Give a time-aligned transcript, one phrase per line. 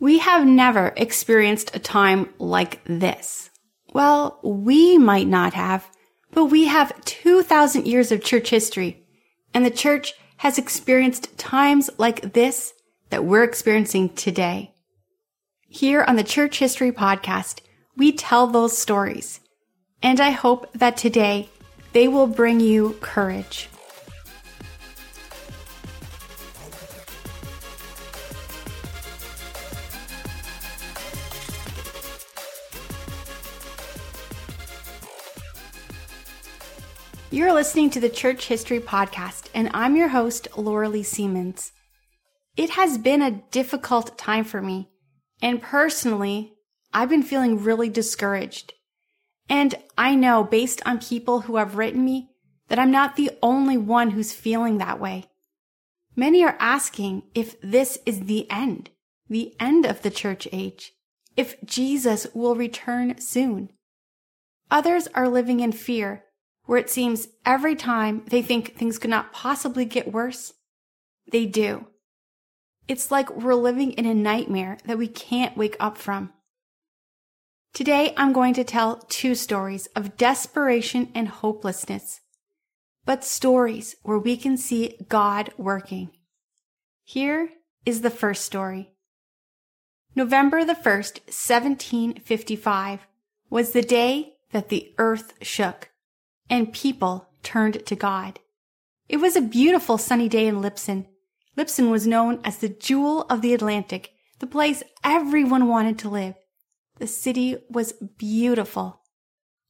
[0.00, 3.50] We have never experienced a time like this.
[3.92, 5.90] Well, we might not have,
[6.32, 9.04] but we have 2,000 years of church history,
[9.52, 12.74] and the church has experienced times like this
[13.10, 14.72] that we're experiencing today.
[15.66, 17.60] Here on the Church History Podcast,
[17.96, 19.40] we tell those stories,
[20.02, 21.48] and I hope that today
[21.92, 23.68] they will bring you courage.
[37.30, 41.72] You're listening to the Church History Podcast, and I'm your host, Laura Lee Siemens.
[42.56, 44.88] It has been a difficult time for me,
[45.42, 46.54] and personally,
[46.94, 48.72] I've been feeling really discouraged.
[49.46, 52.30] And I know, based on people who have written me,
[52.68, 55.26] that I'm not the only one who's feeling that way.
[56.16, 58.88] Many are asking if this is the end,
[59.28, 60.94] the end of the church age,
[61.36, 63.68] if Jesus will return soon.
[64.70, 66.24] Others are living in fear
[66.68, 70.52] where it seems every time they think things could not possibly get worse,
[71.32, 71.86] they do.
[72.86, 76.30] It's like we're living in a nightmare that we can't wake up from.
[77.72, 82.20] Today, I'm going to tell two stories of desperation and hopelessness,
[83.06, 86.10] but stories where we can see God working.
[87.02, 87.48] Here
[87.86, 88.92] is the first story.
[90.14, 93.06] November the 1st, 1755
[93.48, 95.88] was the day that the earth shook
[96.50, 98.40] and people turned to God.
[99.08, 101.06] It was a beautiful sunny day in Lisbon.
[101.56, 106.34] Lisbon was known as the jewel of the Atlantic, the place everyone wanted to live.
[106.98, 109.00] The city was beautiful.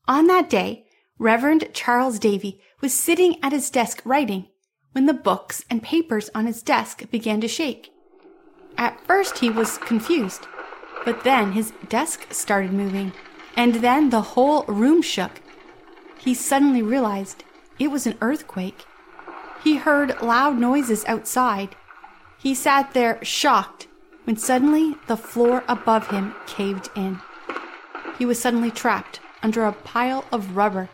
[0.07, 0.87] On that day,
[1.19, 4.49] Reverend Charles Davy was sitting at his desk writing
[4.93, 7.91] when the books and papers on his desk began to shake.
[8.77, 10.47] At first he was confused,
[11.05, 13.13] but then his desk started moving,
[13.57, 15.41] and then the whole room shook
[16.19, 17.45] he suddenly realized
[17.79, 18.85] it was an earthquake.
[19.63, 21.77] He heard loud noises outside.
[22.39, 23.87] He sat there shocked
[24.25, 27.21] when suddenly the floor above him caved in.
[28.19, 30.89] He was suddenly trapped under a pile of rubber.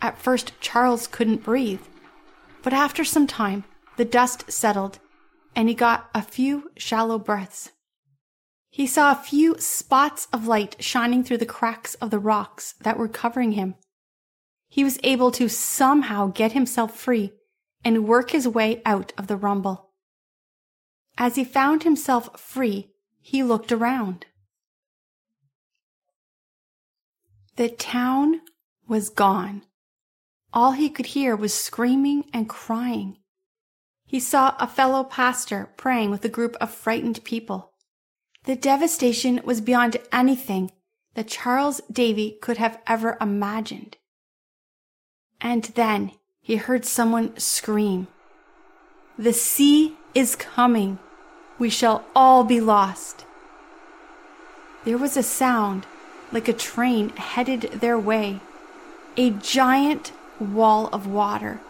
[0.00, 1.80] At first, Charles couldn't breathe,
[2.62, 3.64] but after some time,
[3.96, 4.98] the dust settled
[5.56, 7.70] and he got a few shallow breaths.
[8.70, 12.98] He saw a few spots of light shining through the cracks of the rocks that
[12.98, 13.76] were covering him
[14.74, 17.32] he was able to somehow get himself free
[17.84, 19.90] and work his way out of the rumble.
[21.16, 22.90] As he found himself free,
[23.20, 24.26] he looked around.
[27.54, 28.40] The town
[28.88, 29.62] was gone.
[30.52, 33.18] All he could hear was screaming and crying.
[34.04, 37.74] He saw a fellow pastor praying with a group of frightened people.
[38.42, 40.72] The devastation was beyond anything
[41.14, 43.98] that Charles Davy could have ever imagined.
[45.44, 48.08] And then he heard someone scream,
[49.18, 50.98] The sea is coming.
[51.58, 53.26] We shall all be lost.
[54.86, 55.86] There was a sound
[56.32, 58.40] like a train headed their way,
[59.18, 61.60] a giant wall of water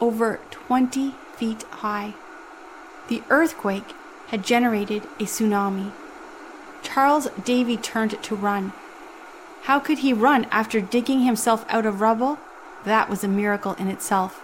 [0.00, 2.14] over 20 feet high.
[3.08, 3.94] The earthquake
[4.28, 5.92] had generated a tsunami.
[6.82, 8.72] Charles Davy turned to run.
[9.62, 12.38] How could he run after digging himself out of rubble?
[12.84, 14.42] That was a miracle in itself.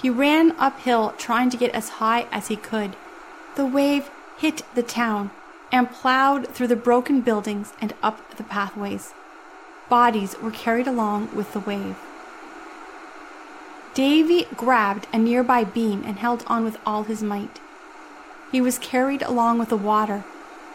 [0.00, 2.94] He ran uphill trying to get as high as he could.
[3.56, 5.30] The wave hit the town
[5.72, 9.12] and plowed through the broken buildings and up the pathways.
[9.88, 11.96] Bodies were carried along with the wave.
[13.94, 17.58] Davy grabbed a nearby beam and held on with all his might.
[18.52, 20.24] He was carried along with the water,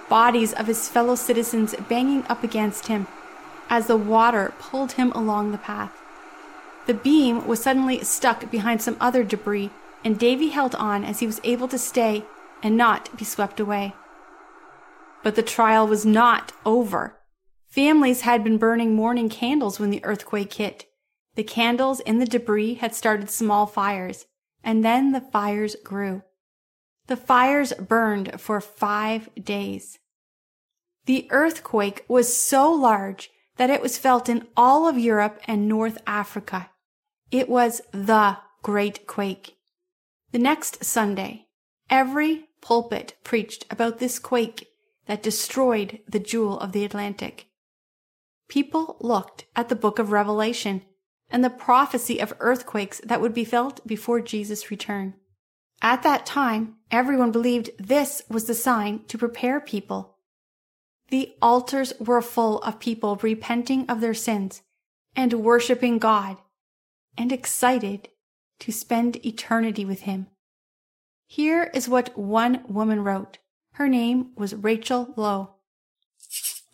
[0.10, 3.08] bodies of his fellow citizens banging up against him
[3.70, 6.03] as the water pulled him along the path.
[6.86, 9.72] The beam was suddenly stuck behind some other debris,
[10.04, 12.26] and Davy held on as he was able to stay
[12.62, 13.94] and not be swept away.
[15.24, 17.20] But the trial was not over.
[17.68, 20.86] Families had been burning morning candles when the earthquake hit.
[21.36, 24.26] The candles in the debris had started small fires,
[24.64, 26.22] and then the fires grew.
[27.08, 30.00] The fires burned for five days.
[31.06, 35.98] The earthquake was so large that it was felt in all of Europe and North
[36.06, 36.70] Africa.
[37.34, 39.58] It was the great quake.
[40.32, 41.48] The next Sunday,
[41.90, 44.68] every pulpit preached about this quake
[45.08, 47.48] that destroyed the jewel of the Atlantic.
[48.48, 50.84] People looked at the book of Revelation
[51.28, 55.16] and the prophecy of earthquakes that would be felt before Jesus' return.
[55.82, 60.14] At that time, everyone believed this was the sign to prepare people
[61.10, 64.64] the altars were full of people repenting of their sins
[65.16, 66.38] and worshiping God
[67.18, 68.10] and excited
[68.60, 70.28] to spend eternity with Him.
[71.28, 73.40] Here is what one woman wrote.
[73.74, 75.56] Her name was Rachel Lowe.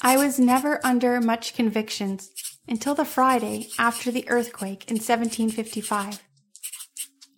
[0.01, 2.31] I was never under much convictions
[2.68, 6.21] until the Friday after the earthquake in 1755.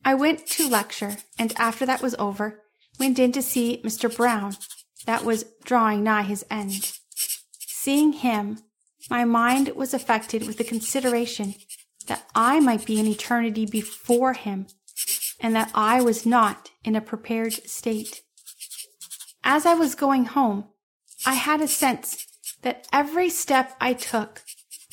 [0.04, 2.62] I went to lecture, and after that was over,
[3.00, 4.16] went in to see Mr.
[4.16, 4.56] Brown,
[5.06, 6.98] that was drawing nigh his end.
[7.60, 8.60] Seeing him,
[9.10, 11.56] my mind was affected with the consideration
[12.36, 14.68] I might be in eternity before him,
[15.40, 18.22] and that I was not in a prepared state.
[19.44, 20.66] As I was going home,
[21.26, 22.28] I had a sense
[22.62, 24.44] that every step I took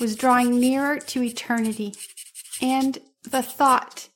[0.01, 1.95] was drawing nearer to eternity,
[2.61, 4.09] and the thought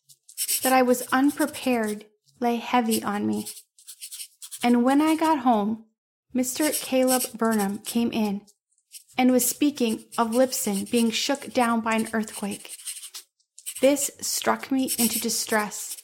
[0.63, 2.07] that I was unprepared
[2.41, 3.47] lay heavy on me.
[4.63, 5.85] And when I got home,
[6.35, 6.73] Mr.
[6.81, 8.43] Caleb Burnham came in
[9.19, 12.77] and was speaking of Lisbon being shook down by an earthquake.
[13.83, 15.97] This struck me into distress.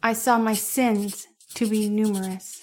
[0.00, 1.26] I saw my sins
[1.56, 2.62] to be numerous.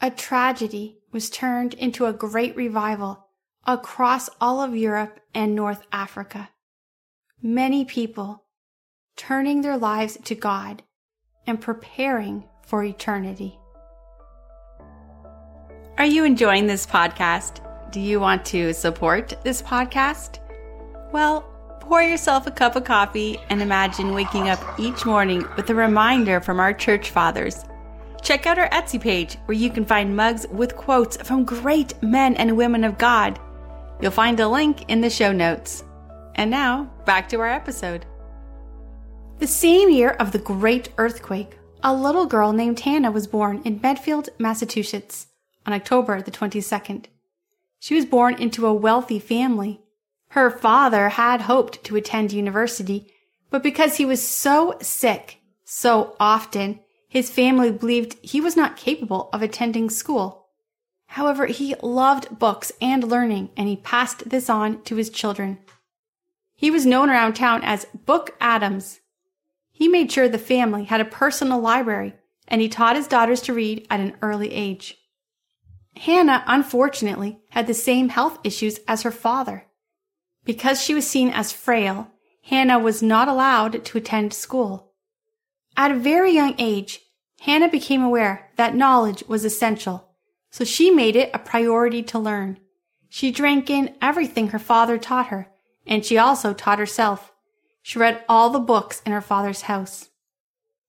[0.00, 3.26] A tragedy was turned into a great revival
[3.66, 6.50] across all of Europe and North Africa.
[7.42, 8.44] Many people
[9.16, 10.84] turning their lives to God
[11.44, 13.58] and preparing for eternity.
[15.98, 17.68] Are you enjoying this podcast?
[17.90, 20.38] Do you want to support this podcast?
[21.12, 21.51] Well,
[21.92, 26.40] pour yourself a cup of coffee and imagine waking up each morning with a reminder
[26.40, 27.66] from our church fathers
[28.22, 32.34] Check out our Etsy page where you can find mugs with quotes from great men
[32.36, 33.38] and women of God.
[34.00, 35.84] You'll find a link in the show notes.
[36.36, 38.06] And now, back to our episode.
[39.38, 43.80] The same year of the great earthquake, a little girl named Hannah was born in
[43.82, 45.26] Medfield, Massachusetts
[45.66, 47.04] on October the 22nd.
[47.80, 49.82] She was born into a wealthy family.
[50.32, 53.12] Her father had hoped to attend university,
[53.50, 59.28] but because he was so sick so often, his family believed he was not capable
[59.34, 60.46] of attending school.
[61.04, 65.58] However, he loved books and learning, and he passed this on to his children.
[66.54, 69.00] He was known around town as Book Adams.
[69.70, 72.14] He made sure the family had a personal library,
[72.48, 74.96] and he taught his daughters to read at an early age.
[75.94, 79.66] Hannah, unfortunately, had the same health issues as her father.
[80.44, 82.08] Because she was seen as frail,
[82.44, 84.92] Hannah was not allowed to attend school.
[85.76, 87.00] At a very young age,
[87.40, 90.08] Hannah became aware that knowledge was essential,
[90.50, 92.58] so she made it a priority to learn.
[93.08, 95.48] She drank in everything her father taught her,
[95.86, 97.32] and she also taught herself.
[97.82, 100.08] She read all the books in her father's house.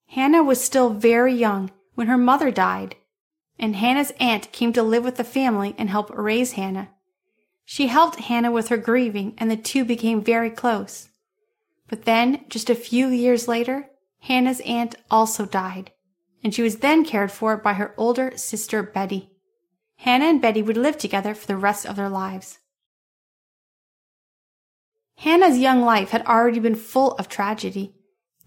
[0.08, 2.96] Hannah was still very young when her mother died,
[3.60, 6.90] and Hannah's aunt came to live with the family and help raise Hannah.
[7.66, 11.10] She helped Hannah with her grieving, and the two became very close.
[11.88, 13.90] But then, just a few years later,
[14.22, 15.92] Hannah's aunt also died,
[16.44, 19.30] and she was then cared for by her older sister Betty.
[19.98, 22.60] Hannah and Betty would live together for the rest of their lives.
[25.18, 27.96] Hannah's young life had already been full of tragedy,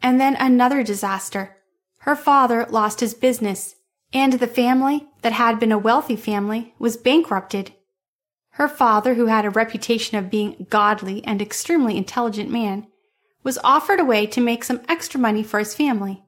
[0.02, 1.56] and then another disaster.
[2.00, 3.76] Her father lost his business,
[4.12, 7.72] and the family that had been a wealthy family was bankrupted.
[8.56, 12.86] Her father, who had a reputation of being a godly and extremely intelligent man,
[13.42, 16.24] was offered a way to make some extra money for his family.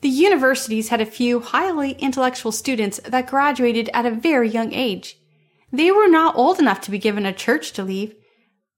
[0.00, 5.18] The universities had a few highly intellectual students that graduated at a very young age.
[5.70, 8.16] They were not old enough to be given a church to leave,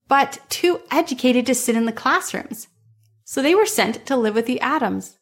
[0.07, 2.67] but too educated to sit in the classrooms.
[3.23, 5.17] So they were sent to live with the Adams.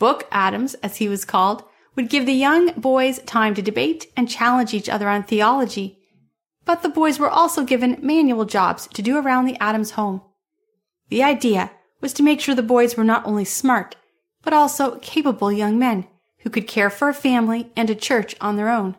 [0.00, 1.62] Book Adams, as he was called,
[1.94, 5.97] would give the young boys time to debate and challenge each other on theology.
[6.68, 10.20] But the boys were also given manual jobs to do around the Adams home.
[11.08, 11.70] The idea
[12.02, 13.96] was to make sure the boys were not only smart,
[14.42, 16.06] but also capable young men
[16.40, 18.96] who could care for a family and a church on their own.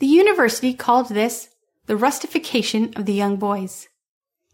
[0.00, 1.50] The university called this
[1.86, 3.86] the rustification of the young boys.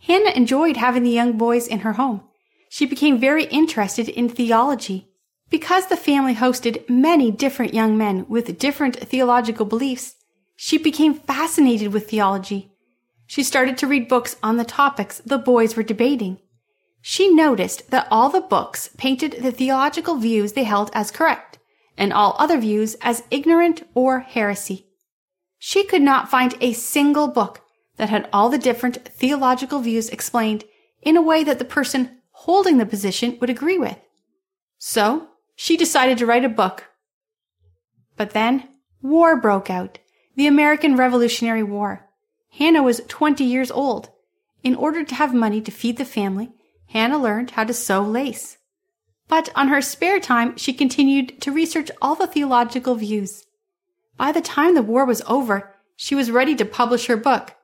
[0.01, 2.21] Hannah enjoyed having the young boys in her home.
[2.69, 5.09] She became very interested in theology.
[5.49, 10.17] Because the family hosted many different young men with different theological beliefs,
[10.57, 12.73] she became fascinated with theology.
[13.27, 16.39] She started to read books on the topics the boys were debating.
[17.01, 21.59] She noticed that all the books painted the theological views they held as correct,
[21.97, 24.87] and all other views as ignorant or heresy.
[25.59, 27.61] She could not find a single book
[27.97, 30.65] that had all the different theological views explained
[31.03, 33.99] in a way that the person holding the position would agree with.
[34.79, 36.85] So, she decided to write a book.
[38.17, 38.69] But then,
[39.03, 39.99] war broke out,
[40.37, 42.09] the American Revolutionary War.
[42.51, 44.11] Hannah was 20 years old.
[44.63, 46.53] In order to have money to feed the family,
[46.89, 48.59] Hannah learned how to sew lace.
[49.29, 53.45] But on her spare time, she continued to research all the theological views.
[54.17, 57.55] By the time the war was over, she was ready to publish her book,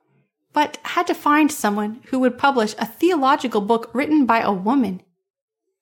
[0.53, 5.01] but had to find someone who would publish a theological book written by a woman.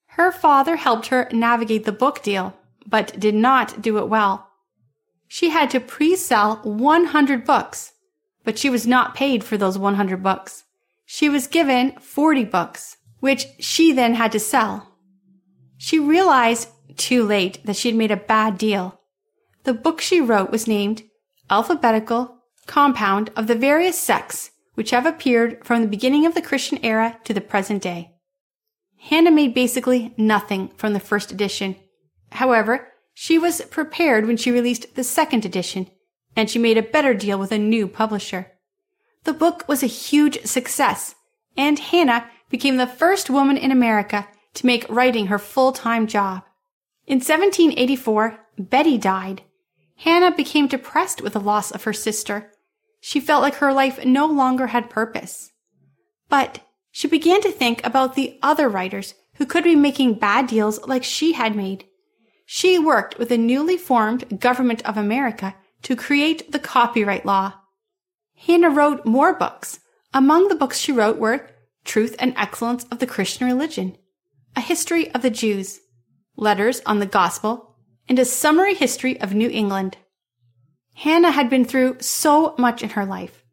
[0.06, 2.54] Her father helped her navigate the book deal,
[2.86, 4.49] but did not do it well.
[5.32, 7.92] She had to pre-sell 100 books,
[8.42, 10.64] but she was not paid for those 100 books.
[11.06, 14.96] She was given 40 books, which she then had to sell.
[15.78, 19.00] She realized too late that she had made a bad deal.
[19.62, 21.04] The book she wrote was named
[21.48, 26.78] Alphabetical Compendium of the Various Sects which have appeared from the beginning of the Christian
[26.82, 28.12] era to the present day.
[28.98, 31.76] Hannah made basically nothing from the first edition.
[32.32, 35.90] However, she was prepared when she released the second edition,
[36.36, 38.52] and she made a better deal with a new publisher.
[39.24, 41.14] The book was a huge success,
[41.56, 46.44] and Hannah became the first woman in America to make writing her full-time job.
[47.06, 49.42] In 1784, Betty died.
[49.96, 52.52] Hannah became depressed with the loss of her sister.
[53.00, 55.52] She felt like her life no longer had purpose.
[56.28, 60.80] But she began to think about the other writers who could be making bad deals
[60.86, 61.84] like she had made.
[62.52, 67.52] She worked with the newly formed Government of America to create the copyright law.
[68.34, 69.78] Hannah wrote more books.
[70.12, 71.48] Among the books she wrote were
[71.84, 73.96] Truth and Excellence of the Christian Religion,
[74.56, 75.78] A History of the Jews,
[76.34, 77.76] Letters on the Gospel,
[78.08, 79.98] and a Summary History of New England.
[80.94, 83.44] Hannah had been through so much in her life.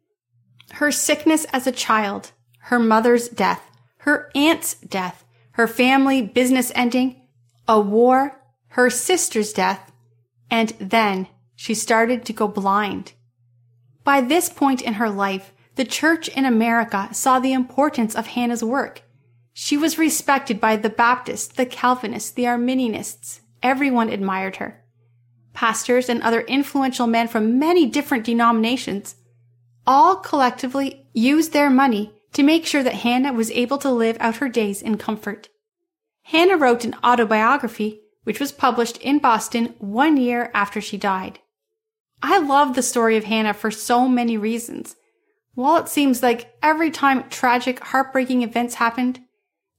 [0.72, 3.62] Her sickness as a child, her mother's death,
[3.98, 7.22] her aunt's death, her family business ending,
[7.68, 8.37] a war,
[8.78, 9.90] her sister's death,
[10.48, 13.12] and then she started to go blind.
[14.04, 18.62] By this point in her life, the church in America saw the importance of Hannah's
[18.62, 19.02] work.
[19.52, 23.40] She was respected by the Baptists, the Calvinists, the Arminianists.
[23.64, 24.80] Everyone admired her
[25.54, 29.16] pastors, and other influential men from many different denominations
[29.88, 34.36] all collectively used their money to make sure that Hannah was able to live out
[34.36, 35.48] her days in comfort.
[36.22, 41.38] Hannah wrote an autobiography, which was published in Boston one year after she died.
[42.22, 44.96] I love the story of Hannah for so many reasons.
[45.54, 49.20] While it seems like every time tragic, heartbreaking events happened,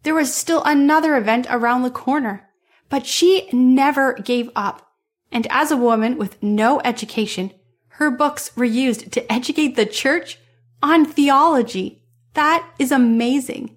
[0.02, 2.50] there was still another event around the corner.
[2.90, 4.94] But she never gave up.
[5.32, 7.52] And as a woman with no education,
[8.00, 10.40] her books were used to educate the church
[10.82, 12.02] on theology.
[12.34, 13.76] That is amazing.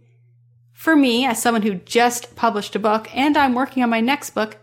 [0.73, 4.31] For me, as someone who just published a book and I'm working on my next
[4.31, 4.57] book,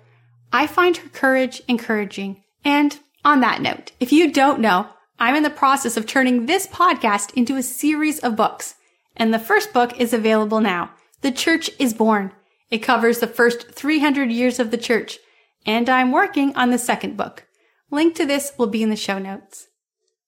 [0.52, 2.44] I find her courage encouraging.
[2.64, 4.88] And on that note, if you don't know,
[5.20, 8.76] I'm in the process of turning this podcast into a series of books.
[9.16, 10.92] And the first book is available now.
[11.22, 12.32] The Church is Born.
[12.72, 15.20] It covers the first 300 years of the church
[15.66, 17.46] and I'm working on the second book.
[17.92, 19.68] Link to this will be in the show notes.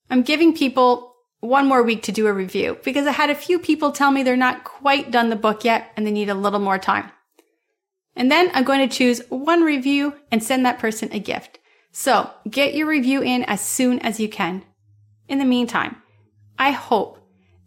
[0.10, 3.60] I'm giving people one more week to do a review because I had a few
[3.60, 6.60] people tell me they're not quite done the book yet and they need a little
[6.60, 7.12] more time.
[8.16, 11.60] And then I'm going to choose one review and send that person a gift.
[11.92, 14.64] So get your review in as soon as you can.
[15.28, 15.98] In the meantime,
[16.58, 17.20] I hope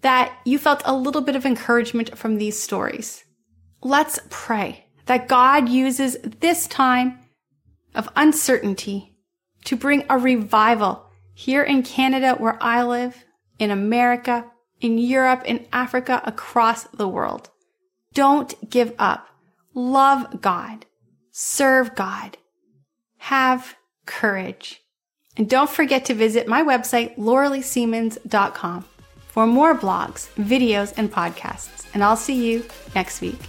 [0.03, 3.25] that you felt a little bit of encouragement from these stories.
[3.83, 7.19] Let's pray that God uses this time
[7.95, 9.17] of uncertainty
[9.65, 13.25] to bring a revival here in Canada where I live,
[13.59, 17.51] in America, in Europe, in Africa, across the world.
[18.13, 19.29] Don't give up.
[19.75, 20.87] Love God.
[21.31, 22.39] Serve God.
[23.19, 23.77] Have
[24.07, 24.83] courage.
[25.37, 28.85] And don't forget to visit my website, lauraleesiemens.com
[29.27, 31.87] for more blogs, videos, and podcasts.
[31.93, 32.65] And I'll see you
[32.95, 33.41] next week.